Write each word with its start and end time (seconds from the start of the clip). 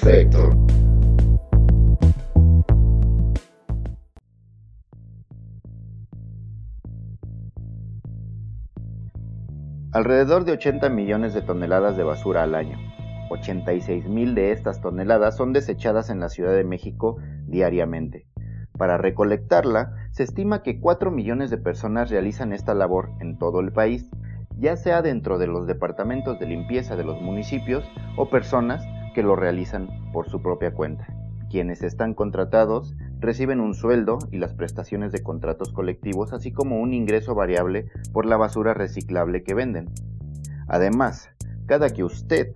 Perfecto. 0.00 0.50
Alrededor 9.92 10.44
de 10.44 10.52
80 10.52 10.88
millones 10.90 11.34
de 11.34 11.42
toneladas 11.42 11.96
de 11.96 12.04
basura 12.04 12.44
al 12.44 12.54
año. 12.54 12.78
86 13.30 14.08
mil 14.08 14.34
de 14.34 14.52
estas 14.52 14.80
toneladas 14.80 15.36
son 15.36 15.52
desechadas 15.52 16.10
en 16.10 16.20
la 16.20 16.28
Ciudad 16.28 16.54
de 16.54 16.64
México 16.64 17.16
diariamente. 17.46 18.28
Para 18.78 18.98
recolectarla, 18.98 19.96
se 20.12 20.22
estima 20.22 20.62
que 20.62 20.78
4 20.78 21.10
millones 21.10 21.50
de 21.50 21.58
personas 21.58 22.10
realizan 22.10 22.52
esta 22.52 22.74
labor 22.74 23.10
en 23.20 23.38
todo 23.38 23.60
el 23.60 23.72
país, 23.72 24.08
ya 24.56 24.76
sea 24.76 25.02
dentro 25.02 25.38
de 25.38 25.48
los 25.48 25.66
departamentos 25.66 26.38
de 26.38 26.46
limpieza 26.46 26.94
de 26.94 27.04
los 27.04 27.20
municipios 27.20 27.84
o 28.16 28.30
personas 28.30 28.86
que 29.18 29.24
lo 29.24 29.34
realizan 29.34 29.88
por 30.12 30.30
su 30.30 30.40
propia 30.40 30.72
cuenta. 30.72 31.08
Quienes 31.50 31.82
están 31.82 32.14
contratados 32.14 32.94
reciben 33.18 33.58
un 33.58 33.74
sueldo 33.74 34.20
y 34.30 34.38
las 34.38 34.54
prestaciones 34.54 35.10
de 35.10 35.24
contratos 35.24 35.72
colectivos, 35.72 36.32
así 36.32 36.52
como 36.52 36.78
un 36.78 36.94
ingreso 36.94 37.34
variable 37.34 37.86
por 38.12 38.26
la 38.26 38.36
basura 38.36 38.74
reciclable 38.74 39.42
que 39.42 39.54
venden. 39.54 39.90
Además, 40.68 41.30
cada 41.66 41.90
que 41.90 42.04
usted, 42.04 42.52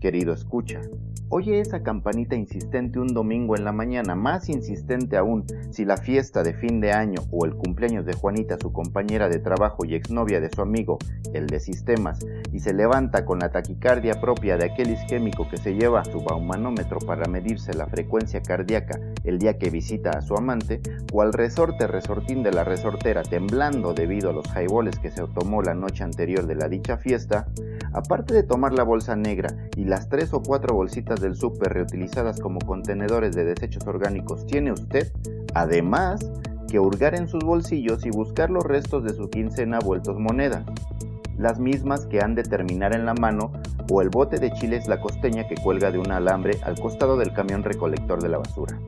querido 0.00 0.32
escucha, 0.32 0.80
Oye 1.28 1.58
esa 1.58 1.82
campanita 1.82 2.36
insistente 2.36 3.00
un 3.00 3.08
domingo 3.08 3.56
en 3.56 3.64
la 3.64 3.72
mañana, 3.72 4.14
más 4.14 4.48
insistente 4.48 5.16
aún 5.16 5.44
si 5.72 5.84
la 5.84 5.96
fiesta 5.96 6.44
de 6.44 6.54
fin 6.54 6.80
de 6.80 6.92
año 6.92 7.20
o 7.32 7.44
el 7.44 7.56
cumpleaños 7.56 8.06
de 8.06 8.12
Juanita, 8.12 8.56
su 8.60 8.72
compañera 8.72 9.28
de 9.28 9.40
trabajo 9.40 9.84
y 9.84 9.96
exnovia 9.96 10.40
de 10.40 10.50
su 10.50 10.62
amigo, 10.62 10.98
el 11.34 11.48
de 11.48 11.58
sistemas, 11.58 12.24
y 12.52 12.60
se 12.60 12.72
levanta 12.72 13.24
con 13.24 13.40
la 13.40 13.50
taquicardia 13.50 14.20
propia 14.20 14.56
de 14.56 14.66
aquel 14.66 14.90
isquémico 14.90 15.48
que 15.50 15.56
se 15.56 15.74
lleva 15.74 16.04
su 16.04 16.22
baumanómetro 16.22 17.00
para 17.00 17.28
medirse 17.28 17.74
la 17.74 17.86
frecuencia 17.86 18.40
cardíaca 18.40 19.00
el 19.24 19.40
día 19.40 19.58
que 19.58 19.70
visita 19.70 20.10
a 20.10 20.22
su 20.22 20.36
amante, 20.36 20.80
cual 21.10 21.32
resorte 21.32 21.88
resortín 21.88 22.44
de 22.44 22.52
la 22.52 22.62
resortera 22.62 23.22
temblando 23.22 23.94
debido 23.94 24.30
a 24.30 24.32
los 24.32 24.46
jaiboles 24.46 24.96
que 25.00 25.10
se 25.10 25.26
tomó 25.34 25.60
la 25.60 25.74
noche 25.74 26.04
anterior 26.04 26.46
de 26.46 26.54
la 26.54 26.68
dicha 26.68 26.96
fiesta, 26.96 27.48
aparte 27.92 28.32
de 28.32 28.44
tomar 28.44 28.72
la 28.72 28.84
bolsa 28.84 29.16
negra 29.16 29.48
y 29.76 29.84
las 29.84 30.08
tres 30.08 30.32
o 30.32 30.40
cuatro 30.40 30.76
bolsitas 30.76 31.15
del 31.20 31.36
súper 31.36 31.72
reutilizadas 31.72 32.40
como 32.40 32.58
contenedores 32.60 33.34
de 33.34 33.44
desechos 33.44 33.86
orgánicos 33.86 34.46
tiene 34.46 34.72
usted, 34.72 35.12
además, 35.54 36.20
que 36.68 36.78
hurgar 36.78 37.14
en 37.14 37.28
sus 37.28 37.44
bolsillos 37.44 38.04
y 38.04 38.10
buscar 38.10 38.50
los 38.50 38.64
restos 38.64 39.04
de 39.04 39.14
su 39.14 39.30
quincena 39.30 39.78
vueltos 39.78 40.18
moneda, 40.18 40.64
las 41.38 41.58
mismas 41.58 42.06
que 42.06 42.20
han 42.20 42.34
de 42.34 42.42
terminar 42.42 42.94
en 42.94 43.06
la 43.06 43.14
mano 43.14 43.52
o 43.90 44.02
el 44.02 44.08
bote 44.08 44.38
de 44.38 44.52
chiles 44.52 44.88
la 44.88 45.00
costeña 45.00 45.46
que 45.46 45.54
cuelga 45.56 45.90
de 45.90 45.98
un 45.98 46.10
alambre 46.10 46.58
al 46.62 46.78
costado 46.80 47.16
del 47.16 47.32
camión 47.32 47.62
recolector 47.62 48.22
de 48.22 48.28
la 48.28 48.38
basura. 48.38 48.78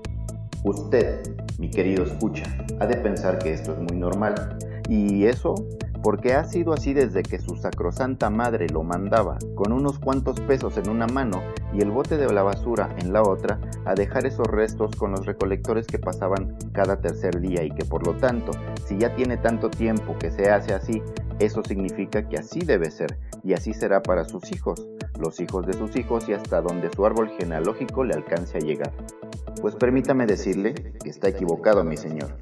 Usted, 0.64 1.22
mi 1.58 1.70
querido 1.70 2.04
escucha, 2.04 2.44
ha 2.80 2.86
de 2.86 2.96
pensar 2.96 3.38
que 3.38 3.52
esto 3.52 3.72
es 3.72 3.78
muy 3.78 3.96
normal, 3.96 4.58
y 4.88 5.26
eso 5.26 5.54
porque 6.08 6.32
ha 6.32 6.42
sido 6.44 6.72
así 6.72 6.94
desde 6.94 7.22
que 7.22 7.38
su 7.38 7.54
sacrosanta 7.56 8.30
madre 8.30 8.66
lo 8.70 8.82
mandaba, 8.82 9.36
con 9.54 9.74
unos 9.74 9.98
cuantos 9.98 10.40
pesos 10.40 10.78
en 10.78 10.88
una 10.88 11.06
mano 11.06 11.42
y 11.74 11.82
el 11.82 11.90
bote 11.90 12.16
de 12.16 12.32
la 12.32 12.42
basura 12.42 12.96
en 12.96 13.12
la 13.12 13.20
otra, 13.20 13.60
a 13.84 13.92
dejar 13.92 14.24
esos 14.24 14.46
restos 14.46 14.96
con 14.96 15.10
los 15.10 15.26
recolectores 15.26 15.86
que 15.86 15.98
pasaban 15.98 16.56
cada 16.72 17.02
tercer 17.02 17.42
día 17.42 17.62
y 17.62 17.72
que 17.72 17.84
por 17.84 18.06
lo 18.06 18.16
tanto, 18.16 18.52
si 18.86 18.96
ya 18.96 19.14
tiene 19.16 19.36
tanto 19.36 19.68
tiempo 19.68 20.16
que 20.16 20.30
se 20.30 20.48
hace 20.48 20.72
así, 20.72 21.02
eso 21.40 21.62
significa 21.62 22.26
que 22.26 22.38
así 22.38 22.60
debe 22.60 22.90
ser 22.90 23.18
y 23.44 23.52
así 23.52 23.74
será 23.74 24.00
para 24.00 24.24
sus 24.24 24.50
hijos, 24.50 24.88
los 25.20 25.38
hijos 25.40 25.66
de 25.66 25.74
sus 25.74 25.94
hijos 25.94 26.26
y 26.30 26.32
hasta 26.32 26.62
donde 26.62 26.88
su 26.90 27.04
árbol 27.04 27.28
genealógico 27.38 28.02
le 28.02 28.14
alcance 28.14 28.56
a 28.56 28.60
llegar. 28.60 28.94
Pues 29.60 29.74
permítame 29.74 30.24
decirle 30.24 30.72
que 31.04 31.10
está 31.10 31.28
equivocado, 31.28 31.84
mi 31.84 31.98
señor, 31.98 32.34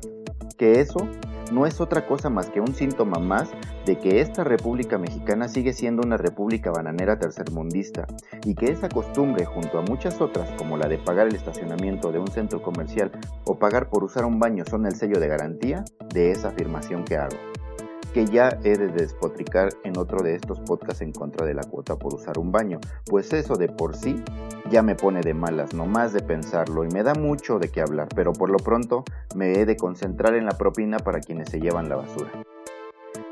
que 0.56 0.80
eso 0.80 1.08
no 1.52 1.66
es 1.66 1.80
otra 1.80 2.06
cosa 2.06 2.28
más 2.28 2.50
que 2.50 2.60
un 2.60 2.74
síntoma 2.74 3.18
más 3.18 3.50
de 3.84 3.98
que 3.98 4.20
esta 4.20 4.42
República 4.42 4.98
Mexicana 4.98 5.48
sigue 5.48 5.72
siendo 5.72 6.02
una 6.04 6.16
república 6.16 6.70
bananera 6.70 7.18
tercermundista 7.18 8.06
y 8.44 8.54
que 8.54 8.66
esa 8.66 8.88
costumbre 8.88 9.44
junto 9.44 9.78
a 9.78 9.82
muchas 9.82 10.20
otras 10.20 10.50
como 10.58 10.76
la 10.76 10.88
de 10.88 10.98
pagar 10.98 11.28
el 11.28 11.36
estacionamiento 11.36 12.10
de 12.10 12.18
un 12.18 12.28
centro 12.28 12.62
comercial 12.62 13.12
o 13.44 13.58
pagar 13.58 13.88
por 13.88 14.02
usar 14.02 14.24
un 14.24 14.40
baño 14.40 14.64
son 14.68 14.86
el 14.86 14.96
sello 14.96 15.20
de 15.20 15.28
garantía 15.28 15.84
de 16.12 16.32
esa 16.32 16.48
afirmación 16.48 17.04
que 17.04 17.16
hago 17.16 17.36
que 18.16 18.24
ya 18.24 18.58
he 18.64 18.78
de 18.78 18.88
despotricar 18.88 19.68
en 19.84 19.98
otro 19.98 20.22
de 20.22 20.36
estos 20.36 20.58
podcasts 20.60 21.02
en 21.02 21.12
contra 21.12 21.44
de 21.44 21.52
la 21.52 21.62
cuota 21.64 21.98
por 21.98 22.14
usar 22.14 22.38
un 22.38 22.50
baño, 22.50 22.80
pues 23.04 23.30
eso 23.34 23.56
de 23.56 23.68
por 23.68 23.94
sí 23.94 24.24
ya 24.70 24.80
me 24.80 24.94
pone 24.94 25.20
de 25.20 25.34
malas, 25.34 25.74
nomás 25.74 26.14
de 26.14 26.22
pensarlo, 26.22 26.82
y 26.84 26.88
me 26.88 27.02
da 27.02 27.12
mucho 27.12 27.58
de 27.58 27.70
qué 27.70 27.82
hablar, 27.82 28.08
pero 28.16 28.32
por 28.32 28.48
lo 28.48 28.56
pronto 28.56 29.04
me 29.34 29.52
he 29.60 29.66
de 29.66 29.76
concentrar 29.76 30.34
en 30.34 30.46
la 30.46 30.56
propina 30.56 30.96
para 30.98 31.20
quienes 31.20 31.50
se 31.50 31.60
llevan 31.60 31.90
la 31.90 31.96
basura. 31.96 32.32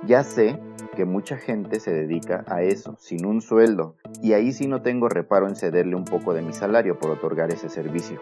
Ya 0.06 0.22
sé 0.22 0.60
que 0.96 1.06
mucha 1.06 1.38
gente 1.38 1.80
se 1.80 1.90
dedica 1.90 2.44
a 2.46 2.62
eso, 2.62 2.96
sin 2.98 3.24
un 3.24 3.40
sueldo, 3.40 3.96
y 4.22 4.34
ahí 4.34 4.52
sí 4.52 4.66
no 4.66 4.82
tengo 4.82 5.08
reparo 5.08 5.48
en 5.48 5.56
cederle 5.56 5.96
un 5.96 6.04
poco 6.04 6.34
de 6.34 6.42
mi 6.42 6.52
salario 6.52 6.98
por 6.98 7.10
otorgar 7.10 7.50
ese 7.50 7.70
servicio. 7.70 8.20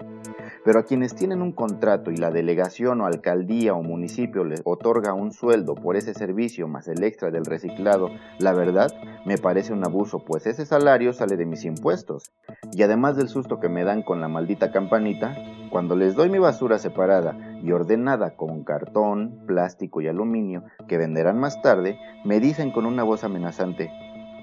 Pero 0.64 0.78
a 0.78 0.84
quienes 0.84 1.16
tienen 1.16 1.42
un 1.42 1.50
contrato 1.50 2.12
y 2.12 2.16
la 2.16 2.30
delegación 2.30 3.00
o 3.00 3.06
alcaldía 3.06 3.74
o 3.74 3.82
municipio 3.82 4.44
les 4.44 4.62
otorga 4.64 5.12
un 5.12 5.32
sueldo 5.32 5.74
por 5.74 5.96
ese 5.96 6.14
servicio 6.14 6.68
más 6.68 6.86
el 6.86 7.02
extra 7.02 7.30
del 7.30 7.44
reciclado, 7.44 8.10
la 8.38 8.52
verdad 8.52 8.92
me 9.26 9.38
parece 9.38 9.72
un 9.72 9.84
abuso, 9.84 10.24
pues 10.24 10.46
ese 10.46 10.64
salario 10.64 11.12
sale 11.12 11.36
de 11.36 11.46
mis 11.46 11.64
impuestos. 11.64 12.30
Y 12.72 12.84
además 12.84 13.16
del 13.16 13.28
susto 13.28 13.58
que 13.58 13.68
me 13.68 13.82
dan 13.82 14.02
con 14.02 14.20
la 14.20 14.28
maldita 14.28 14.70
campanita, 14.70 15.36
cuando 15.70 15.96
les 15.96 16.14
doy 16.14 16.30
mi 16.30 16.38
basura 16.38 16.78
separada 16.78 17.36
y 17.62 17.72
ordenada 17.72 18.36
con 18.36 18.64
cartón, 18.64 19.44
plástico 19.46 20.00
y 20.00 20.08
aluminio 20.08 20.64
que 20.88 20.98
venderán 20.98 21.38
más 21.38 21.62
tarde, 21.62 21.98
me 22.24 22.40
dicen 22.40 22.72
con 22.72 22.86
una 22.86 23.04
voz 23.04 23.24
amenazante, 23.24 23.90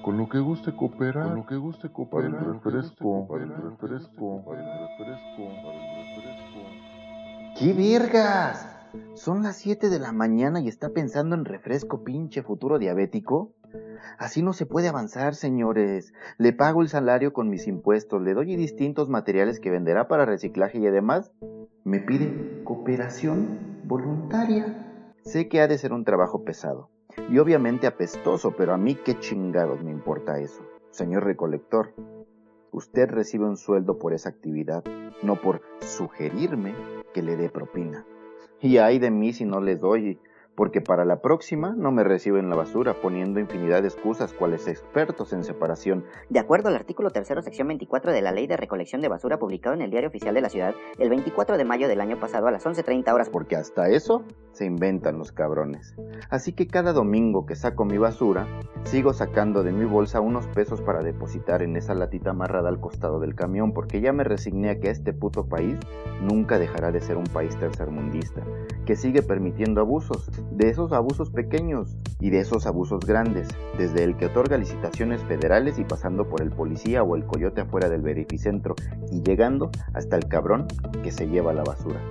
con 0.02 0.18
lo 0.18 0.30
que 0.30 0.40
guste 0.40 0.76
cooperar, 0.76 1.28
con 1.28 1.36
lo 1.36 1.46
que 1.46 1.56
guste 1.58 1.90
cooperar, 1.90 2.32
para 2.32 2.46
el 2.46 2.54
refresco, 2.54 3.28
para 3.28 3.44
el 3.44 3.50
refresco, 3.50 4.44
para 4.46 4.62
el 4.62 4.68
refresco, 4.68 5.44
para 5.64 5.78
el 5.78 6.16
refresco. 6.16 6.60
¡Qué 7.58 7.74
vergas! 7.74 8.80
Son 9.14 9.44
las 9.44 9.58
7 9.58 9.90
de 9.90 10.00
la 10.00 10.12
mañana 10.12 10.62
y 10.62 10.68
está 10.68 10.90
pensando 10.90 11.36
en 11.36 11.46
refresco 11.46 12.04
pinche 12.04 12.42
futuro 12.42 12.80
diabético. 12.80 13.52
Así 14.18 14.42
no 14.42 14.54
se 14.54 14.66
puede 14.66 14.88
avanzar, 14.88 15.36
señores. 15.36 16.14
Le 16.38 16.54
pago 16.54 16.82
el 16.82 16.90
salario 16.90 17.34
con 17.34 17.50
mis 17.50 17.68
impuestos, 17.68 18.22
le 18.22 18.34
doy 18.34 18.56
distintos 18.56 19.10
materiales 19.10 19.60
que 19.60 19.70
venderá 19.70 20.08
para 20.08 20.26
reciclaje 20.26 20.80
y 20.80 20.88
además 20.88 21.32
me 21.84 22.00
pide 22.00 22.59
cooperación 22.90 23.84
voluntaria. 23.84 25.14
Sé 25.22 25.48
que 25.48 25.62
ha 25.62 25.68
de 25.68 25.78
ser 25.78 25.94
un 25.94 26.04
trabajo 26.04 26.44
pesado 26.44 26.90
y 27.30 27.38
obviamente 27.38 27.86
apestoso, 27.86 28.56
pero 28.58 28.74
a 28.74 28.78
mí 28.78 28.96
qué 28.96 29.20
chingados 29.20 29.84
me 29.84 29.92
importa 29.92 30.40
eso. 30.40 30.66
Señor 30.90 31.24
recolector, 31.24 31.94
usted 32.72 33.08
recibe 33.08 33.46
un 33.46 33.58
sueldo 33.58 34.00
por 34.00 34.14
esa 34.14 34.30
actividad, 34.30 34.84
no 35.22 35.36
por 35.36 35.62
sugerirme 35.82 36.74
que 37.14 37.22
le 37.22 37.36
dé 37.36 37.50
propina. 37.50 38.08
Y 38.60 38.78
ay 38.78 38.98
de 38.98 39.12
mí 39.12 39.34
si 39.34 39.46
no 39.46 39.62
les 39.62 39.82
doy 39.82 40.20
porque 40.60 40.82
para 40.82 41.06
la 41.06 41.22
próxima 41.22 41.74
no 41.74 41.94
me 41.94 42.04
reciben 42.04 42.50
la 42.50 42.58
basura 42.58 42.94
poniendo 43.02 43.40
infinidad 43.40 43.82
de 43.82 43.88
excusas 43.88 44.34
cuales 44.34 44.68
expertos 44.68 45.32
en 45.32 45.46
separación. 45.46 46.04
De 46.28 46.38
acuerdo 46.38 46.68
al 46.68 46.76
artículo 46.76 47.12
3 47.12 47.26
sección 47.46 47.70
24 47.70 48.12
de 48.12 48.22
la 48.22 48.34
Ley 48.34 48.46
de 48.46 48.58
Recolección 48.58 49.00
de 49.00 49.08
Basura 49.08 49.40
publicado 49.40 49.74
en 49.74 49.82
el 49.82 49.90
Diario 49.90 50.10
Oficial 50.10 50.36
de 50.36 50.42
la 50.42 50.50
Ciudad 50.50 50.76
el 50.98 51.10
24 51.10 51.58
de 51.58 51.64
mayo 51.64 51.88
del 51.88 52.02
año 52.02 52.20
pasado 52.20 52.48
a 52.48 52.52
las 52.52 52.66
11.30 52.66 53.14
horas. 53.14 53.30
Porque 53.30 53.56
hasta 53.56 53.88
eso 53.88 54.26
se 54.52 54.66
inventan 54.66 55.18
los 55.18 55.32
cabrones. 55.32 55.96
Así 56.30 56.52
que 56.52 56.68
cada 56.68 56.92
domingo 56.92 57.46
que 57.46 57.56
saco 57.56 57.86
mi 57.86 57.98
basura, 57.98 58.46
sigo 58.84 59.14
sacando 59.14 59.64
de 59.64 59.72
mi 59.72 59.86
bolsa 59.86 60.20
unos 60.20 60.46
pesos 60.48 60.82
para 60.82 61.04
depositar 61.04 61.62
en 61.62 61.78
esa 61.78 61.94
latita 61.94 62.32
amarrada 62.32 62.68
al 62.68 62.82
costado 62.82 63.22
del 63.22 63.34
camión 63.34 63.72
porque 63.72 64.02
ya 64.02 64.12
me 64.12 64.26
resigné 64.26 64.72
a 64.72 64.80
que 64.82 64.90
este 64.90 65.14
puto 65.14 65.48
país 65.48 65.78
nunca 66.22 66.60
dejará 66.60 66.92
de 66.92 67.00
ser 67.00 67.16
un 67.16 67.24
país 67.24 67.58
tercermundista, 67.58 68.44
que 68.86 68.98
sigue 68.98 69.22
permitiendo 69.22 69.80
abusos 69.80 70.30
de 70.52 70.70
esos 70.70 70.92
abusos 70.92 71.30
pequeños 71.30 71.96
y 72.20 72.30
de 72.30 72.40
esos 72.40 72.66
abusos 72.66 73.06
grandes, 73.06 73.48
desde 73.78 74.04
el 74.04 74.18
que 74.18 74.28
otorga 74.28 74.58
licitaciones 74.58 75.22
federales 75.24 75.80
y 75.80 75.86
pasando 75.86 76.28
por 76.28 76.42
el 76.42 76.52
policía 76.52 77.04
o 77.04 77.16
el 77.16 77.26
coyote 77.26 77.62
afuera 77.62 77.90
del 77.90 78.02
verificentro 78.02 78.76
y 79.12 79.22
llegando 79.22 79.72
hasta 79.94 80.16
el 80.18 80.28
cabrón 80.28 80.68
que 81.04 81.12
se 81.12 81.28
lleva 81.28 81.54
la 81.54 81.64
basura. 81.64 82.02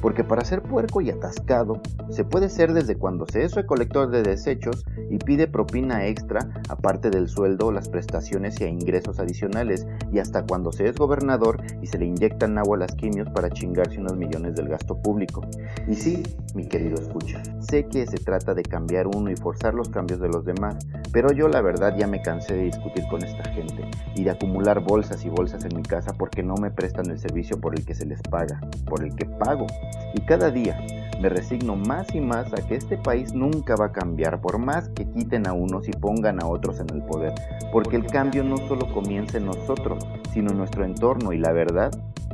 Porque 0.00 0.24
para 0.24 0.44
ser 0.44 0.62
puerco 0.62 1.00
y 1.00 1.10
atascado 1.10 1.80
se 2.10 2.24
puede 2.24 2.48
ser 2.48 2.72
desde 2.72 2.96
cuando 2.96 3.26
se 3.26 3.44
es 3.44 3.54
recolector 3.54 4.10
de 4.10 4.22
desechos 4.22 4.84
y 5.10 5.18
pide 5.18 5.46
propina 5.46 6.06
extra 6.06 6.48
aparte 6.68 7.10
del 7.10 7.28
sueldo 7.28 7.72
las 7.72 7.88
prestaciones 7.88 8.60
y 8.60 8.64
ingresos 8.64 9.18
adicionales 9.18 9.86
y 10.12 10.18
hasta 10.18 10.44
cuando 10.44 10.72
se 10.72 10.86
es 10.88 10.96
gobernador 10.96 11.62
y 11.82 11.86
se 11.86 11.98
le 11.98 12.06
inyectan 12.06 12.58
agua 12.58 12.76
a 12.76 12.80
las 12.80 12.94
quimios 12.94 13.28
para 13.30 13.50
chingarse 13.50 13.98
unos 13.98 14.16
millones 14.16 14.54
del 14.54 14.68
gasto 14.68 14.96
público. 15.00 15.42
Y 15.88 15.94
sí, 15.94 16.22
mi 16.54 16.66
querido 16.66 17.00
escucha, 17.00 17.42
sé 17.60 17.86
que 17.86 18.06
se 18.06 18.18
trata 18.18 18.54
de 18.54 18.62
cambiar 18.62 19.06
uno 19.06 19.30
y 19.30 19.36
forzar 19.36 19.74
los 19.74 19.88
cambios 19.88 20.20
de 20.20 20.28
los 20.28 20.44
demás, 20.44 20.76
pero 21.12 21.32
yo 21.32 21.48
la 21.48 21.60
verdad 21.60 21.94
ya 21.96 22.06
me 22.06 22.22
cansé 22.22 22.54
de 22.54 22.64
discutir 22.64 23.04
con 23.10 23.22
esta 23.22 23.44
gente 23.50 23.84
y 24.14 24.24
de 24.24 24.30
acumular 24.30 24.80
bolsas 24.80 25.24
y 25.24 25.28
bolsas 25.28 25.64
en 25.64 25.76
mi 25.76 25.82
casa 25.82 26.12
porque 26.16 26.42
no 26.42 26.54
me 26.54 26.70
prestan 26.70 27.10
el 27.10 27.18
servicio 27.18 27.60
por 27.60 27.76
el 27.76 27.84
que 27.84 27.94
se 27.94 28.06
les 28.06 28.20
paga, 28.22 28.60
por 28.86 29.04
el 29.04 29.14
que 29.14 29.26
pago. 29.26 29.66
Y 30.14 30.20
cada 30.20 30.50
día 30.50 30.78
me 31.20 31.28
resigno 31.28 31.76
más 31.76 32.14
y 32.14 32.20
más 32.20 32.52
a 32.54 32.66
que 32.66 32.76
este 32.76 32.96
país 32.96 33.34
nunca 33.34 33.76
va 33.76 33.86
a 33.86 33.92
cambiar 33.92 34.40
por 34.40 34.58
más 34.58 34.88
que 34.90 35.04
quiten 35.04 35.46
a 35.46 35.52
unos 35.52 35.86
y 35.86 35.92
pongan 35.92 36.42
a 36.42 36.46
otros 36.46 36.80
en 36.80 36.88
el 36.90 37.02
poder, 37.02 37.34
porque 37.72 37.96
el 37.96 38.06
cambio 38.06 38.42
no 38.42 38.56
solo 38.68 38.90
comienza 38.92 39.36
en 39.36 39.46
nosotros, 39.46 40.06
sino 40.32 40.50
en 40.50 40.56
nuestro 40.56 40.84
entorno 40.84 41.32
y 41.32 41.38
la 41.38 41.52
verdad, 41.52 41.90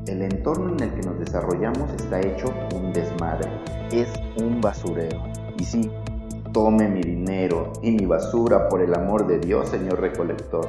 el 0.06 0.23
entorno 0.23 0.73
en 0.73 0.81
el 0.81 0.94
que 0.94 1.06
nos 1.06 1.19
desarrollamos 1.19 1.91
está 1.94 2.20
hecho 2.20 2.55
un 2.76 2.93
desmadre, 2.93 3.50
es 3.91 4.12
un 4.37 4.61
basurero. 4.61 5.20
Y 5.58 5.64
sí, 5.64 5.91
tome 6.53 6.88
mi 6.88 7.00
dinero 7.00 7.73
y 7.82 7.91
mi 7.91 8.06
basura 8.06 8.69
por 8.69 8.82
el 8.82 8.94
amor 8.94 9.26
de 9.26 9.41
Dios, 9.41 9.69
señor 9.69 10.00
recolector. 10.00 10.69